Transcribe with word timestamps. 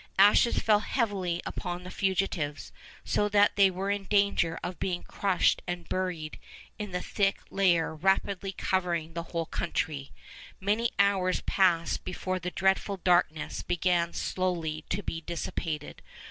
Ashes 0.17 0.57
fell 0.57 0.79
heavily 0.79 1.43
upon 1.45 1.83
the 1.83 1.91
fugitives, 1.91 2.71
so 3.05 3.29
that 3.29 3.55
they 3.55 3.69
were 3.69 3.91
in 3.91 4.05
danger 4.05 4.57
of 4.63 4.79
being 4.79 5.03
crushed 5.03 5.61
and 5.67 5.87
buried 5.87 6.39
in 6.79 6.89
the 6.89 7.03
thick 7.03 7.37
layer 7.51 7.93
rapidly 7.93 8.51
covering 8.51 9.13
the 9.13 9.21
whole 9.29 9.45
country. 9.45 10.11
Many 10.59 10.89
hours 10.97 11.41
passed 11.41 12.03
before 12.03 12.39
the 12.39 12.49
dreadful 12.49 12.97
darkness 12.97 13.61
began 13.61 14.11
slowly 14.13 14.85
to 14.89 15.03
be 15.03 15.21
dissipated. 15.21 16.01